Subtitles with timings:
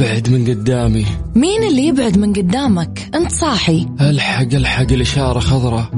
[0.00, 1.06] ابعد من قدامي.
[1.34, 3.86] مين اللي يبعد من قدامك؟ انت صاحي.
[4.00, 5.90] الحق الحق الإشارة خضراء.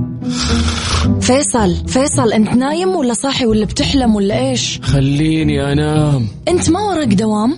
[1.20, 6.28] فيصل فيصل انت نايم ولا صاحي ولا بتحلم ولا إيش؟ خليني أنام.
[6.48, 7.54] انت ما وراك دوام؟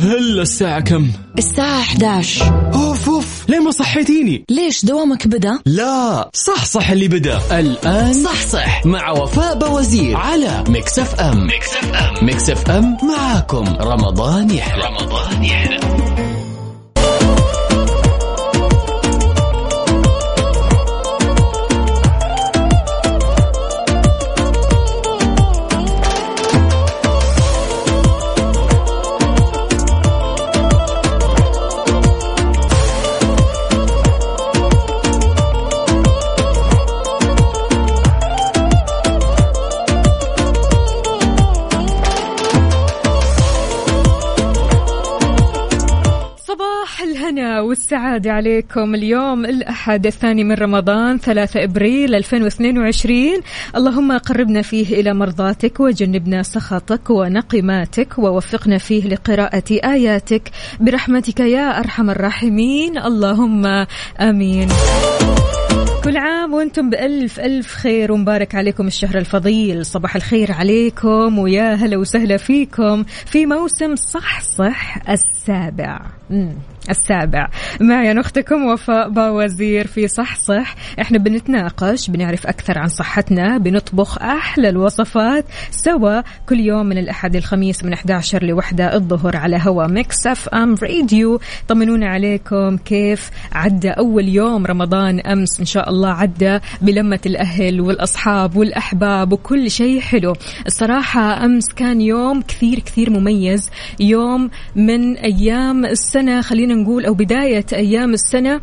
[0.00, 1.06] هلا الساعة كم؟
[1.38, 3.15] الساعة 11 اوف اوف
[3.48, 7.38] ليه ما صحيتيني؟ ليش دوامك بدأ؟ لا صح صح اللي بدأ.
[7.60, 8.86] الآن صح صح.
[8.86, 13.64] مع وفاء باوزير على Mix FM Mix FM Mix FM معاكم.
[13.80, 14.84] رمضان يحلى.
[14.84, 16.25] رمضان يحلى.
[48.16, 53.40] والسعادة عليكم اليوم الأحد الثاني من رمضان 3 إبريل 2022
[53.76, 60.50] اللهم قربنا فيه إلى مرضاتك وجنبنا سخطك ونقماتك ووفقنا فيه لقراءة آياتك.
[60.80, 62.98] برحمتك يا أرحم الراحمين.
[62.98, 63.66] اللهم
[64.20, 64.68] آمين.
[66.04, 69.86] كل عام وأنتم بألف ألف خير ومبارك عليكم الشهر الفضيل.
[69.86, 76.00] صباح الخير عليكم ويا هلا وسهلا فيكم في موسم صح صح السابع.
[76.30, 76.52] مم.
[76.90, 77.48] السابع.
[77.80, 84.68] معي أختكم وفاء باوزير في صح صح إحنا بنتناقش بنعرف أكثر عن صحتنا بنطبخ أحلى
[84.68, 90.74] الوصفات سوا كل يوم من الأحد للخميس من 11 لوحدة الظهر على هوا Mix FM
[90.82, 91.40] Radio.
[91.68, 98.56] طمنونا عليكم كيف عدى أول يوم رمضان أمس؟ إن شاء الله عدى بلمة الأهل والأصحاب
[98.56, 100.32] والأحباب وكل شيء حلو.
[100.66, 106.40] الصراحة أمس كان يوم كثير كثير مميز يوم من أيام السنة.
[106.40, 108.60] خلينا نقول أو بداية أيام السنة.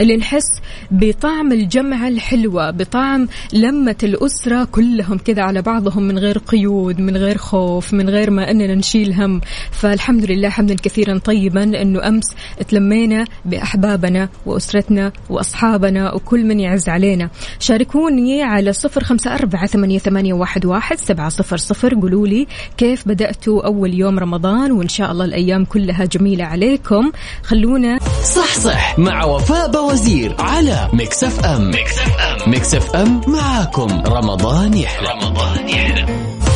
[0.00, 0.46] اللي نحس
[0.90, 7.38] بطعم الجمعة الحلوة بطعم لمة الأسرة كلهم كذا على بعضهم من غير قيود من غير
[7.38, 9.40] خوف من غير ما أننا نشيل هم.
[9.70, 12.24] فالحمد لله حمدا كثيرا طيبا أنه أمس
[12.68, 17.30] تلمينا بأحبابنا وأسرتنا وأصحابنا وكل من يعز علينا.
[17.58, 21.94] شاركوني على صفر خمسة أربعة ثمانية, واحد, واحد سبعة صفر صفر.
[21.94, 27.12] قولوا لي كيف بدأتوا أول يوم رمضان وإن شاء الله الأيام كلها جميلة عليكم.
[27.42, 27.98] خلونا
[28.34, 34.02] صح صح مع وفاء باوزير على Mix FM Mix FM Mix FM معاكم.
[34.06, 35.08] رمضان يحلى.
[35.08, 36.06] رمضان يحلى.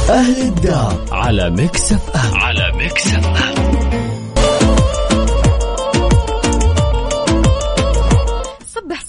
[0.08, 3.26] أهل الدار على Mix FM على Mix F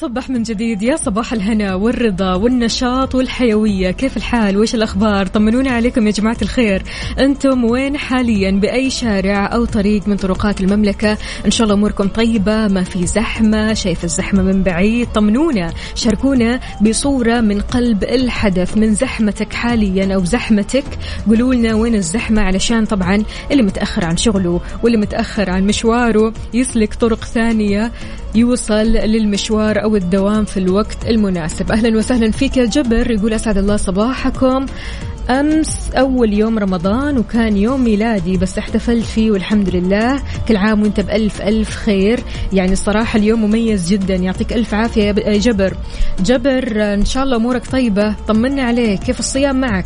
[0.01, 3.91] صبح من جديد يا صباح الهنا والرضا والنشاط والحيوية.
[3.91, 6.84] كيف الحال؟ وش الأخبار؟ طمنوني عليكم يا جماعة الخير.
[7.19, 12.67] أنتم وين حاليا؟ بأي شارع أو طريق من طرقات المملكة؟ إن شاء الله أموركم طيبة
[12.67, 19.53] ما في زحمة شايف الزحمة من بعيد؟ طمنونا شاركونا بصورة من قلب الحدث من زحمتك
[19.53, 20.85] حاليا أو زحمتك.
[21.28, 26.94] قولوا لنا وين الزحمة؟ علشان طبعا اللي متأخر عن شغله واللي متأخر عن مشواره يسلك
[26.94, 27.91] طرق ثانية
[28.35, 31.72] يوصل للمشوار أو الدوام في الوقت المناسب.
[31.72, 33.12] أهلا وسهلا فيك يا جبر.
[33.12, 34.66] يقول أسعد الله صباحكم.
[35.29, 40.22] أمس أول يوم رمضان وكان يوم ميلادي بس احتفلت فيه والحمد لله.
[40.47, 42.19] كل عام وأنت بألف ألف خير.
[42.53, 44.16] يعني الصراحة اليوم مميز جدا.
[44.16, 45.74] يعطيك ألف عافية يا جبر.
[46.19, 48.16] جبر إن شاء الله أمورك طيبة.
[48.28, 49.00] طمنا عليك.
[49.00, 49.85] كيف الصيام معك؟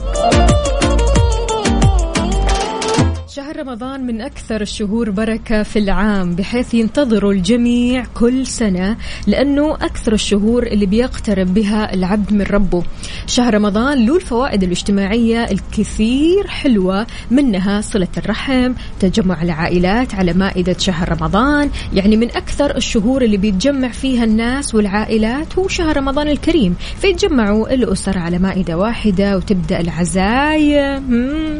[3.55, 10.13] شهر رمضان من أكثر الشهور بركة في العام بحيث ينتظر الجميع كل سنة لأنه أكثر
[10.13, 12.83] الشهور اللي بيقترب بها العبد من ربه.
[13.27, 21.09] شهر رمضان له الفوائد الاجتماعية الكثير حلوة منها صلة الرحم تجمع العائلات على مائدة شهر
[21.09, 21.69] رمضان.
[21.93, 26.75] يعني من أكثر الشهور اللي بيتجمع فيها الناس والعائلات هو شهر رمضان الكريم.
[27.01, 31.11] فيتجمعوا الأسر على مائدة واحدة وتبدأ العزايم.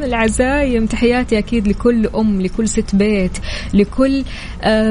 [0.03, 0.85] العزايم.
[0.85, 3.31] تحياتي أكيد لكل أم لكل ست بيت
[3.73, 4.23] لكل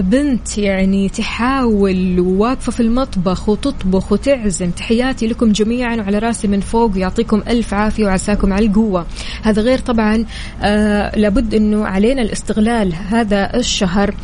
[0.01, 4.71] بنت يعني تحاول وواقفة في المطبخ وتطبخ وتعزم.
[4.71, 9.07] تحياتي لكم جميعا وعلى راسي من فوق يعطيكم ألف عافية وعساكم على القوة.
[9.43, 10.25] هذا غير طبعا
[11.17, 14.15] لابد أنه علينا الاستغلال هذا الشهر.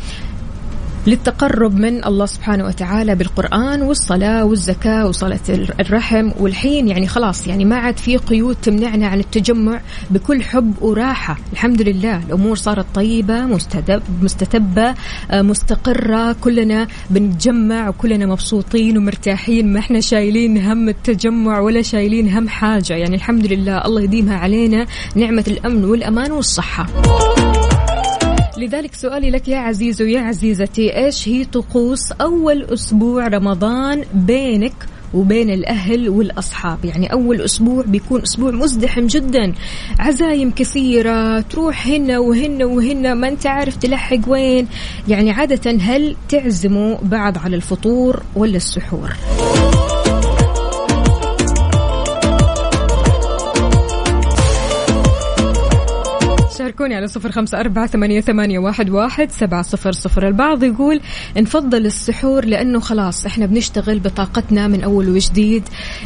[1.07, 5.39] للتقرب من الله سبحانه وتعالى بالقرآن والصلاة والزكاة وصلاة
[5.79, 11.37] الرحم والحين يعني خلاص يعني ما عاد في قيود تمنعنا عن التجمع بكل حب وراحة.
[11.53, 13.45] الحمد لله الأمور صارت طيبة
[14.21, 14.95] مستتبة
[15.33, 16.35] مستقرة.
[16.41, 19.73] كلنا بنتجمع وكلنا مبسوطين ومرتاحين.
[19.73, 22.93] ما إحنا شايلين هم التجمع ولا شايلين هم حاجة.
[22.93, 24.85] يعني الحمد لله الله يديمها علينا.
[25.15, 26.87] نعمة الأمن والأمان والصحة.
[28.61, 34.73] لذلك سؤالي لك يا عزيز ويا عزيزتي إيش هي طقوس أول أسبوع رمضان بينك
[35.13, 39.53] وبين الأهل والأصحاب يعني أول أسبوع بيكون أسبوع مزدحم جدا
[39.99, 44.67] عزايم كثيرة تروح هنا وهنا وهنا ما أنت عارف تلحق وين
[45.07, 49.13] يعني عادة هل تعزموا بعض على الفطور ولا السحور؟
[56.61, 60.27] شاركوني على صفر خمسة أربعة ثمانية, ثمانية واحد, واحد سبعة صفر صفر.
[60.27, 61.01] البعض يقول
[61.37, 65.63] نفضل السحور لأنه خلاص إحنا بنشتغل بطاقتنا من أول وجديد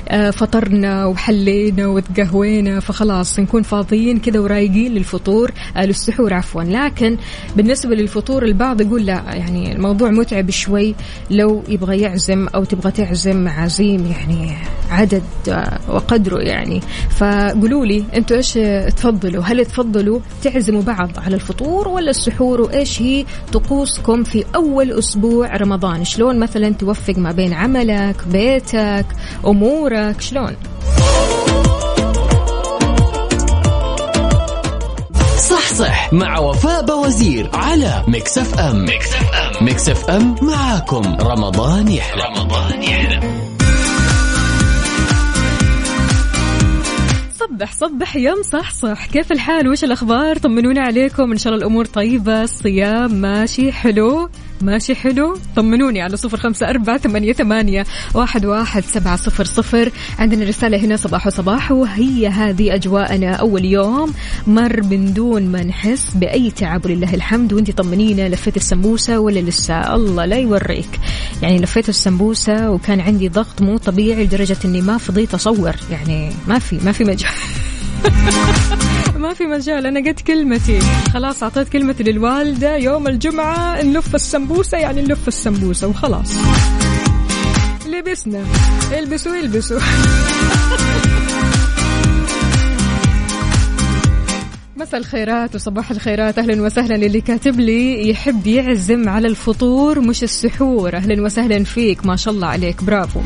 [0.07, 5.51] آه، فطرنا وحلينا وتقهوينا فخلاص نكون فاضيين كذا ورايقين للفطور.
[5.77, 6.63] آه للسحور عفوا.
[6.63, 7.17] لكن
[7.55, 10.95] بالنسبة للفطور البعض يقول لا يعني الموضوع متعب شوي
[11.31, 14.57] لو يبغى يعزم أو تبغى تعزم عزيم يعني
[14.89, 16.81] عدد آه، وقدره يعني.
[17.09, 18.53] فقولوا لي أنتوا إيش
[18.95, 25.57] تفضلوا؟ هل تفضلوا تعزموا بعض على الفطور ولا السحور وإيش هي طقوسكم في أول أسبوع
[25.57, 29.05] رمضان؟ شلون مثلا توفق ما بين عملك بيتك
[29.47, 30.55] أمورك؟ شلون؟
[35.49, 41.17] صح صح مع وفاء باوزير على Mix FM Mix FM Mix FM معاكم.
[41.21, 42.23] رمضان يحلى.
[42.23, 43.44] رمضان يحلى.
[47.55, 51.31] صبح صبح يا مصحصح كيف الحال؟ وش الأخبار؟ طمنونا عليكم.
[51.31, 54.29] إن شاء الله الأمور طيبة الصيام ماشي حلو.
[54.61, 59.91] ماشي حلو؟ طمنوني على صفر خمسة أربعة ثمانية, ثمانية واحد, واحد سبعة صفر صفر.
[60.19, 64.13] عندنا رسالة هنا صباح وصباح وهي هذه أجواءنا أول يوم.
[64.47, 67.53] مر من دون ما نحس بأي تعب ولله الحمد.
[67.53, 70.99] وانت طمنينا لفيت السمبوسة ولا لسه؟ الله لا يوريك.
[71.41, 75.75] يعني لفيت السمبوسة وكان عندي ضغط مو طبيعي لدرجة إني ما فضيت أصور.
[75.91, 77.31] يعني ما في ما في مجال.
[79.21, 80.79] ما في مجال أنا قلت كلمتي.
[81.13, 82.75] خلاص أعطيت كلمتي للوالدة.
[82.75, 86.37] يوم الجمعة نلف السمبوسة يعني نلف السمبوسة وخلاص.
[87.87, 88.43] لبسنا.
[88.99, 89.79] البسوا البسوا.
[94.77, 96.39] مساء الخيرات وصباح الخيرات.
[96.39, 96.93] أهلا وسهلا.
[96.93, 100.95] للي كاتب لي يحب يعزم على الفطور مش السحور.
[100.95, 102.05] أهلا وسهلا فيك.
[102.05, 102.83] ما شاء الله عليك.
[102.83, 103.19] برافو.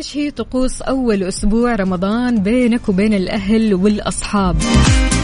[0.00, 4.56] إذا إيش هي طقوس أول أسبوع رمضان بينك وبين الأهل والأصحاب؟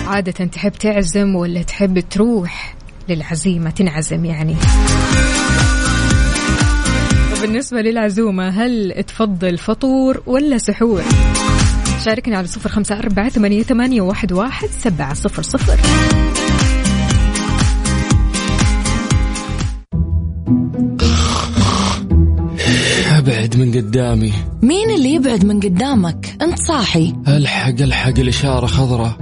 [0.07, 2.77] عادة تحب تعزم ولا تحب تروح
[3.09, 4.57] للعزيمة تنعزم يعني؟
[7.39, 11.03] وبالنسبة للعزومة هل تفضل فطور ولا سحور؟
[12.05, 15.79] شاركنا على صفر خمسة أربعة ثمانية واحد, واحد سبعة صفر صفر
[23.57, 24.33] من قدامي.
[24.63, 27.15] مين اللي يبعد من قدامك؟ انت صاحي.
[27.29, 29.17] الحق الحق الإشارة خضراء.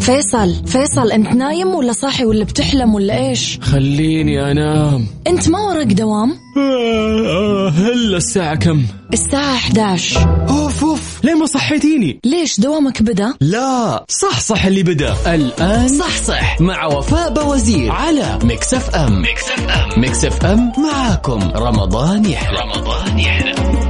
[0.00, 5.06] فيصل فيصل انت نايم ولا صاحي ولا بتحلم ولا إيش؟ خليني أنام.
[5.26, 11.46] انت ما وراك دوام؟ آه، آه، هلا الساعة كم؟ الساعة 11 اوف اوف ليه ما
[11.46, 15.34] صحيتيني؟ ليش دوامك بدأ؟ لا صح صح اللي بدأ.
[15.34, 16.60] الآن صح صح.
[16.60, 21.50] مع وفاء باوزير على Mix FM Mix FM Mix FM معاكم.
[21.56, 22.58] رمضان يحلى.
[22.60, 23.89] رمضان يحلى.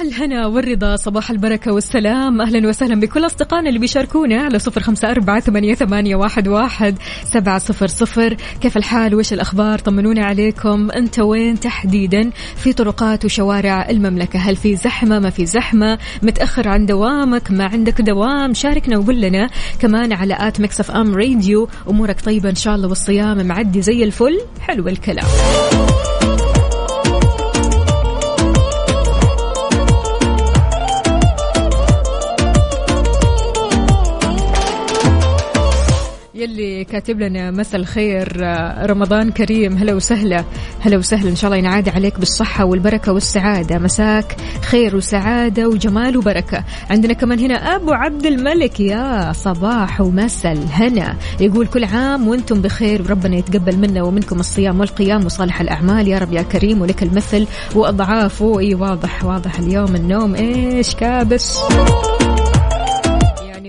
[0.00, 2.40] الهنا والرضا صباح البركة والسلام.
[2.40, 7.58] أهلا وسهلا بكل أصدقائنا اللي بيشاركونا على صفر خمسة أربعة ثمانية, ثمانية واحد, واحد سبعة
[7.58, 8.36] صفر صفر.
[8.60, 10.90] كيف الحال؟ وش الأخبار؟ طمنونا عليكم.
[10.90, 14.38] أنت وين تحديدا؟ في طرقات وشوارع المملكة.
[14.38, 15.98] هل في زحمة؟ ما في زحمة.
[16.22, 19.50] متأخر عن دوامك؟ ما عندك دوام؟ شاركنا وقول لنا
[19.80, 21.68] كمان على at Mix FM Radio.
[21.90, 24.40] أمورك طيبة إن شاء الله والصيام معدي زي الفل.
[24.60, 25.26] حلو الكلام.
[36.48, 39.76] يلي كاتب لنا مساء الخير آه، رمضان كريم.
[39.76, 40.44] هلا وسهلا.
[40.80, 41.30] هلا وسهلا.
[41.30, 43.78] إن شاء الله ينعاد عليك بالصحة والبركة والسعادة.
[43.78, 46.64] مساك خير وسعادة وجمال وبركة.
[46.90, 48.80] عندنا كمان هنا أبو عبد الملك.
[48.80, 51.16] يا صباح ومساء الهنا.
[51.40, 56.08] يقول كل عام وأنتم بخير وربنا يتقبل منا ومنكم الصيام والقيام وصالح الأعمال.
[56.08, 58.58] يا رب يا كريم ولك المثل وأضعافه.
[58.58, 59.58] إي واضح واضح.
[59.58, 61.58] اليوم النوم إيش كابس؟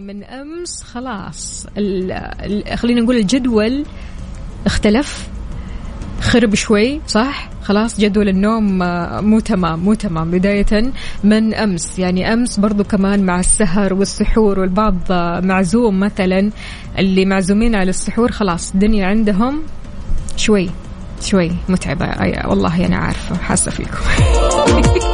[0.09, 1.67] من أمس خلاص.
[2.75, 3.85] خلينا نقول الجدول
[4.65, 5.27] اختلف.
[6.21, 10.31] خرب شوي صح؟ خلاص جدول النوم آه، مو تمام مو تمام.
[10.31, 10.91] بداية
[11.23, 16.51] من أمس يعني أمس برضو كمان مع السهر والسحور والبعض آه، معزوم مثلا.
[16.99, 19.61] اللي معزومين على السحور خلاص الدنيا عندهم
[20.37, 20.69] شوي
[21.21, 22.05] شوي متعبة.
[22.47, 23.99] والله أنا عارفة حاسة فيكم.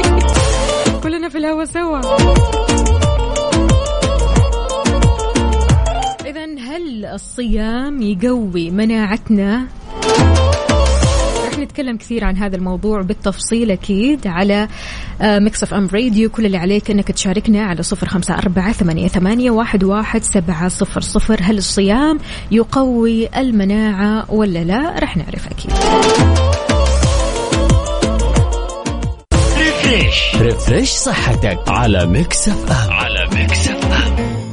[1.04, 2.65] كلنا في الهوا سوا.
[6.76, 9.68] هل الصيام يقوي مناعتنا؟
[11.48, 14.68] رح نتكلم كثير عن هذا الموضوع بالتفصيل أكيد على
[15.22, 19.84] Mix FM Radio كل اللي عليك أنك تشاركنا على صفر خمسة أربعة ثمانية, ثمانية واحد,
[19.84, 21.40] واحد سبعة صفر صفر.
[21.42, 22.20] هل الصيام
[22.52, 25.72] يقوي المناعة ولا لا؟ رح نعرف أكيد.
[29.58, 34.45] refresh refresh صحتك على Mix FM على Mix FM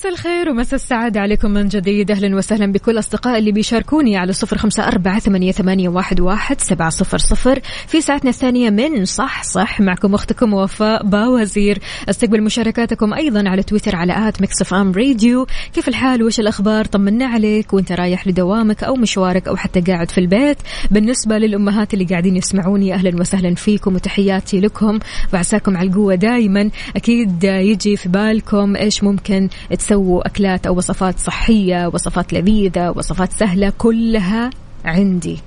[0.00, 2.10] مساء الخير ومساء السعادة عليكم من جديد.
[2.10, 6.90] أهلا وسهلا بكل أصدقاء اللي بيشاركوني على صفر خمسة أربعة ثمانية, ثمانية واحد, واحد سبعة
[6.90, 7.60] صفر صفر.
[7.86, 11.78] في ساعتنا الثانية من صح صح معكم أختكم وفاء باوزير.
[12.08, 15.46] أستقبل مشاركاتكم أيضا على تويتر على at Mix FM Radio.
[15.72, 17.72] كيف الحال؟ وش الأخبار؟ طمنا عليك.
[17.72, 20.58] وأنت رايح لدوامك أو مشوارك أو حتى قاعد في البيت.
[20.90, 24.98] بالنسبة للأمهات اللي قاعدين يسمعوني أهلا وسهلا فيكم وتحياتي لكم.
[25.34, 29.48] وعساكم على القوة دائما أكيد يجي في بالكم إيش ممكن
[29.90, 34.50] تسووا أكلات أو وصفات صحية وصفات لذيذة وصفات سهلة كلها
[34.84, 35.38] عندي.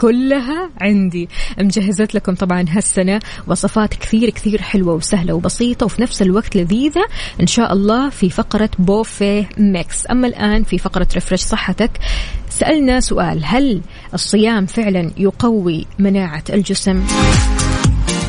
[0.00, 1.28] كلها عندي.
[1.58, 7.06] مجهزت لكم طبعا هالسنة وصفات كثير كثير حلوة وسهلة وبسيطة وفي نفس الوقت لذيذة.
[7.40, 10.10] إن شاء الله في فقرة بوفيه Mix.
[10.10, 11.90] أما الآن في فقرة refresh صحتك
[12.50, 13.80] سألنا سؤال هل
[14.14, 17.02] الصيام فعلا يقوي مناعة الجسم؟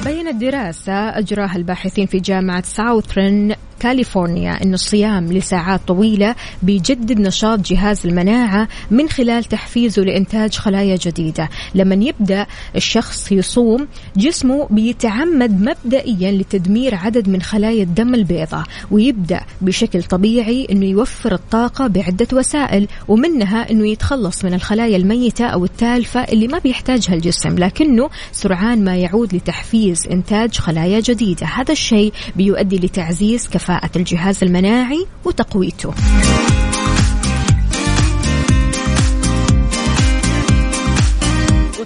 [0.06, 8.08] بينت دراسة أجراها الباحثين في جامعة Southern California أن الصيام لساعات طويلة بيجدد نشاط جهاز
[8.08, 11.50] المناعة من خلال تحفيزه لإنتاج خلايا جديدة.
[11.76, 20.04] لما يبدأ الشخص يصوم جسمه بيتعمد مبدئيا لتدمير عدد من خلايا الدم البيضاء ويبدأ بشكل
[20.04, 26.48] طبيعي أنه يوفر الطاقة بعدة وسائل ومنها أنه يتخلص من الخلايا الميتة أو التالفة اللي
[26.48, 27.56] ما بيحتاجها الجسم.
[27.58, 31.48] لكنه سرعان ما يعود لتحفيز إنتاج خلايا جديدة.
[31.48, 35.94] هذا الشيء بيؤدي لتعزيز كفاءة كفاءة الجهاز المناعي وتقويته.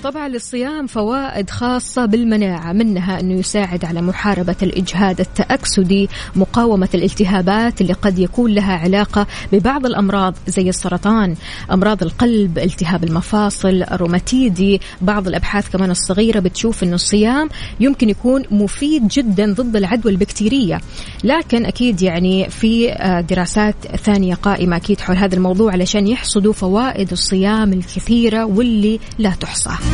[0.01, 7.93] وطبعا للصيام فوائد خاصة بالمناعة منها أنه يساعد على محاربة الإجهاد التأكسدي مقاومة الالتهابات اللي
[7.93, 11.36] قد يكون لها علاقة ببعض الأمراض زي السرطان
[11.72, 14.81] أمراض القلب التهاب المفاصل الروماتيدي.
[15.01, 20.81] بعض الأبحاث كمان الصغيرة بتشوف أنه الصيام يمكن يكون مفيد جدا ضد العدوى البكتيرية.
[21.24, 27.12] لكن أكيد يعني في آه، دراسات ثانية قائمة أكيد حول هذا الموضوع علشان يحصدوا فوائد
[27.12, 29.91] الصيام الكثيرة واللي لا تحصى.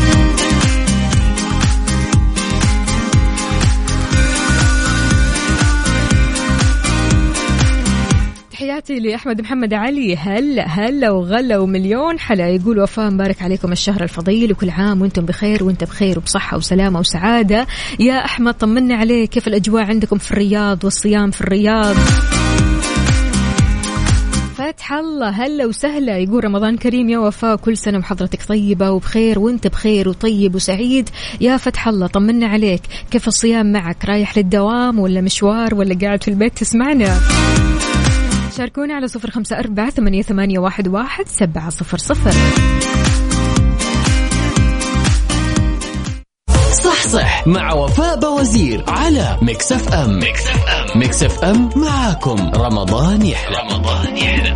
[8.52, 10.16] تحياتي لأحمد محمد علي.
[10.16, 12.50] هلا هلا وغلا ومليون حلا.
[12.50, 17.68] يقول وفاء مبارك عليكم الشهر الفضيل وكل عام وأنتم بخير وانت بخير وبصحة وسلامة وسعادة.
[18.00, 19.30] يا أحمد طمنا عليك.
[19.30, 21.96] كيف الأجواء عندكم في الرياض والصيام في الرياض؟
[24.58, 26.18] فتح الله هلا وسهلا.
[26.18, 31.10] يقول رمضان كريم يا وفاء كل سنة وحضرتك طيبة وبخير وأنت بخير وطيب وسعيد.
[31.42, 32.82] يا فتح الله طمنا عليك.
[33.12, 37.20] كيف الصيام معك؟ رايح للدوام ولا مشوار ولا قاعد في البيت؟ تسمعنا.
[38.58, 42.32] شاركونا على صفر خمسة أربعة ثمانية, واحد سبعة صفر صفر.
[46.74, 47.48] صح صح.
[47.48, 52.52] مع وفاء باوزير على Mix FM Mix FM Mix FM معاكم.
[52.56, 53.58] رمضان يحلى.
[53.58, 54.54] رمضان يحلى.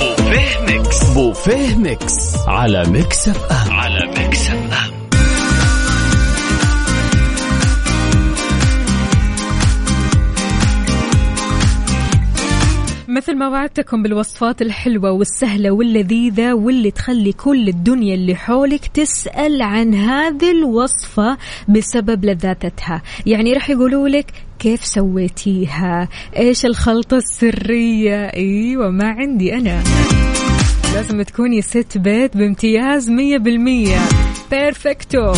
[0.00, 1.04] بوفيه Mix.
[1.04, 2.36] بوفيه Mix.
[2.46, 4.93] على Mix FM على Mix F
[13.14, 19.94] مثل ما وعدتكم بالوصفات الحلوة والسهلة واللذيذة واللي تخلي كل الدنيا اللي حولك تسأل عن
[19.94, 21.36] هذه الوصفة
[21.68, 23.02] بسبب لذاذتها.
[23.26, 24.26] يعني رح يقولوا لك
[24.58, 29.82] كيف سويتيها؟ إيش الخلطة السرية؟ إيوه ما عندي أنا.
[30.94, 33.98] لازم تكوني ست بيت بامتياز مية بالمية.
[34.50, 35.32] perfecto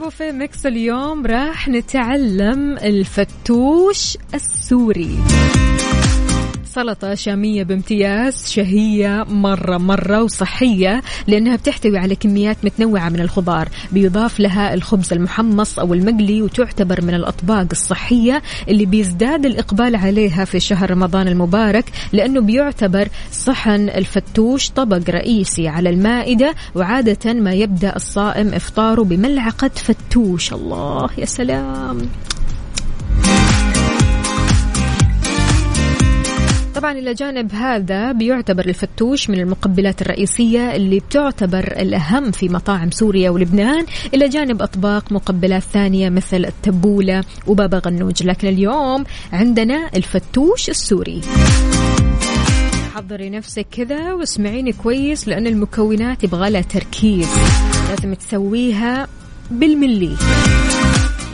[0.00, 5.18] بوفيه Mix اليوم راح نتعلم الفتوش السوري.
[6.74, 13.68] سلطة شامية بامتياز شهية مرة مرة وصحية لأنها بتحتوي على كميات متنوعة من الخضار.
[13.92, 20.60] بيضاف لها الخبز المحمص أو المقلي وتعتبر من الأطباق الصحية اللي بيزداد الإقبال عليها في
[20.60, 28.54] شهر رمضان المبارك لأنه بيعتبر صحن الفتوش طبق رئيسي على المائدة وعادة ما يبدأ الصائم
[28.54, 30.52] إفطاره بملعقة فتوش.
[30.52, 31.98] الله يا سلام!
[36.80, 43.30] طبعا إلى جانب هذا بيعتبر الفتوش من المقبلات الرئيسية اللي بتعتبر الأهم في مطاعم سوريا
[43.30, 48.22] ولبنان إلى جانب أطباق مقبلات ثانية مثل التبولة وبابا غنوج.
[48.22, 51.20] لكن اليوم عندنا الفتوش السوري.
[52.94, 57.28] حضري نفسك كذا واسمعيني كويس لأن المكونات يبغى لها تركيز.
[57.90, 59.08] لازم تسويها
[59.50, 60.16] بالملي.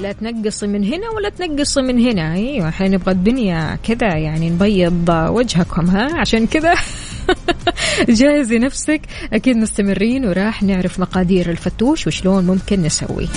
[0.03, 2.35] لا تنقصي من هنا ولا تنقصي من هنا.
[2.35, 6.75] أيوه إحنا نبغى الدنيا كذا يعني نبيض وجهكم ها؟ عشان كذا
[8.19, 9.01] جهزي نفسك
[9.33, 13.29] أكيد مستمرين وراح نعرف مقادير الفتوش وشلون ممكن نسوي.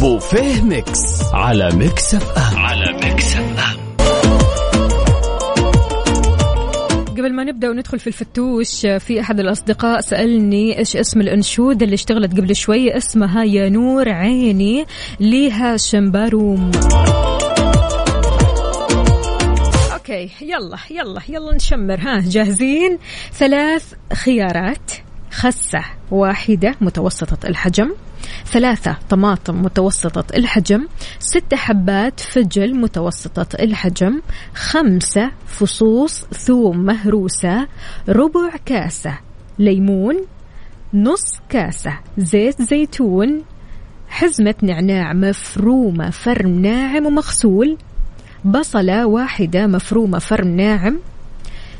[0.00, 1.22] بوفيه Mix.
[1.32, 2.58] على Mix FM.
[2.58, 3.67] على Mix FM.
[7.38, 12.56] ما نبدأ وندخل في الفتوش في أحد الأصدقاء سألني إيش اسم الانشوده اللي اشتغلت قبل
[12.56, 14.86] شوي؟ اسمها يا نور عيني
[15.20, 16.70] لهاشم باروم
[19.92, 22.98] okay يلا يلا يلا نشمر ها جاهزين؟
[23.32, 24.92] ثلاث خيارات.
[25.30, 27.90] خسة واحدة متوسطة الحجم.
[28.46, 34.20] ثلاثة طماطم متوسطة الحجم ستة حبات فجل متوسطة الحجم
[34.54, 37.66] خمسة فصوص ثوم مهروسة
[38.08, 39.18] ربع كاسة
[39.58, 40.16] ليمون
[40.94, 43.42] نص كاسة زيت زيتون
[44.08, 47.76] حزمة نعناع مفرومة فرم ناعم ومغسول
[48.44, 50.98] بصلة واحدة مفرومة فرم ناعم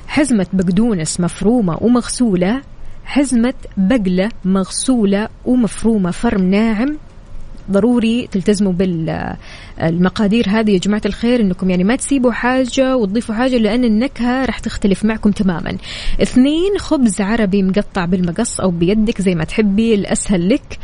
[0.09, 2.63] حزمة بقدونس مفرومة ومغسولة
[3.09, 6.99] حزمة بقلة مغسولة ومفرومة فرم ناعم.
[7.71, 13.85] ضروري تلتزموا بالمقادير هذه يا جماعة الخير إنكم يعني ما تسيبوا حاجة وتضيفوا حاجة لأن
[13.85, 15.77] النكهة راح تختلف معكم تماما.
[16.23, 20.79] اثنين خبز عربي مقطع بالمقص أو بيدك زي ما تحبي الأسهل لك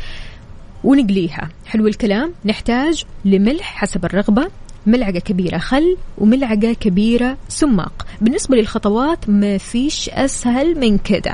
[0.83, 1.49] ونقليها.
[1.65, 4.47] حلو الكلام؟ نحتاج لملح حسب الرغبة.
[4.87, 8.05] ملعقة كبيرة خل وملعقة كبيرة سماق.
[8.21, 11.33] بالنسبة للخطوات ما فيش أسهل من كده.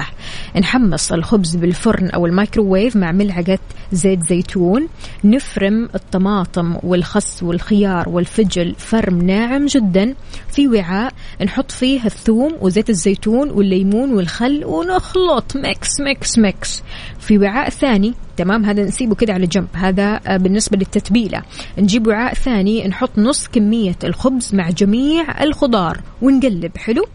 [0.59, 3.59] نحمص الخبز بالفرن أو الميكروويف مع ملعقة
[3.91, 4.87] زيت زيتون.
[5.23, 10.15] نفرم الطماطم والخس والخيار والفجل فرم ناعم جدا.
[10.51, 15.55] في وعاء نحط فيه الثوم وزيت الزيتون والليمون والخل ونخلط.
[15.55, 16.83] mix mix mix.
[17.19, 19.67] في وعاء ثاني تمام؟ هذا نسيبه كده على جنب.
[19.73, 21.41] هذا آه، بالنسبة للتتبيلة.
[21.77, 26.77] نجيب وعاء ثاني نحط نص كمية الخبز مع جميع الخضار ونقلب.
[26.77, 27.05] حلو؟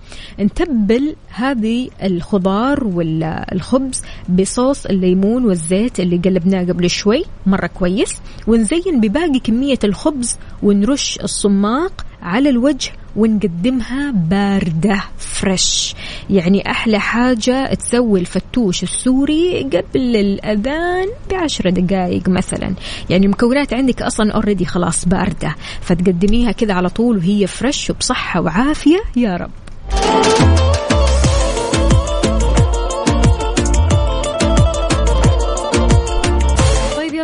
[0.41, 8.21] نتبل هذه الخضار والخبز بصوص الليمون والزيت اللي قلبناه قبل شوي مرة كويس.
[8.47, 15.95] ونزين بباقي كمية الخبز ونرش السماق على الوجه ونقدمها باردة fresh
[16.31, 22.75] يعني أحلى حاجة تسوي الفتوش السوري قبل الأذان بعشر دقائق مثلا.
[23.11, 25.55] يعني المكونات عندك أصلا already خلاص باردة.
[25.81, 29.01] فتقدميها كذا على طول وهي fresh وبصحة وعافية.
[29.17, 29.51] يا رب.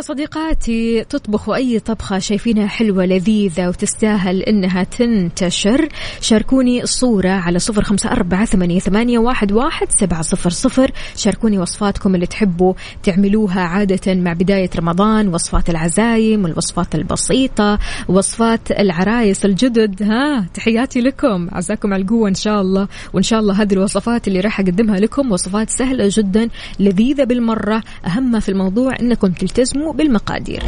[0.03, 5.89] صديقاتي تطبخوا أي طبخة شايفينها حلوة لذيذة وتستاهل إنها تنتشر.
[6.21, 8.45] شاركوني الصورة على صفر خمسة أربعة
[8.79, 10.91] ثمانية, واحد, واحد سبعة صفر صفر.
[11.15, 19.45] شاركوني وصفاتكم اللي تحبوا تعملوها عادة مع بداية رمضان وصفات العزايم والوصفات البسيطة وصفات العرايس
[19.45, 20.03] الجدد.
[20.03, 21.49] ها تحياتي لكم.
[21.51, 22.87] عزاكم على القوة إن شاء الله.
[23.13, 27.83] وإن شاء الله هذه الوصفات اللي راح أقدمها لكم وصفات سهلة جدا لذيذة بالمرة.
[28.07, 30.63] أهم في الموضوع أنكم تلتزموا بالمقادير.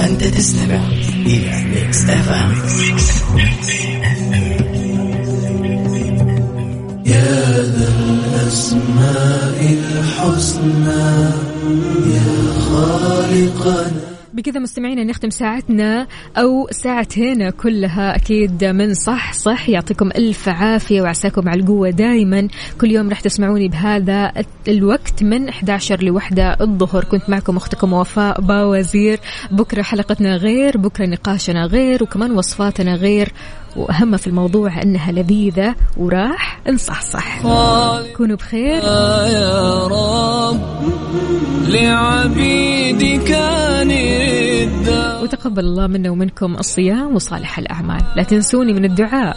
[0.00, 0.80] أنت تستمع
[1.26, 2.52] إلى Mix FM
[7.06, 11.30] يا ذا الأسماء الحسنى
[12.14, 19.68] يا خالقنا بكذا مستمعينا نختم ساعتنا أو ساعتين كلها أكيد من صح صح.
[19.68, 22.48] يعطيكم ألف عافية وعساكم على القوة دائما
[22.80, 24.32] كل يوم راح تسمعوني بهذا
[24.68, 27.04] الوقت من 11 لوحدة الظهر.
[27.04, 29.20] كنت معكم أختكم وفاء باوزير.
[29.50, 33.32] بكرة حلقتنا غير بكرة نقاشنا غير وكمان وصفاتنا غير.
[33.76, 37.42] وأهم في الموضوع أنها لذيذة وراح نصحصح.
[38.16, 38.82] كونوا بخير.
[39.32, 40.60] يا رب
[41.68, 43.30] لعبيدك
[45.22, 48.00] وتقبل الله منا ومنكم الصيام وصالح الأعمال.
[48.16, 49.36] لا تنسوني من الدعاء.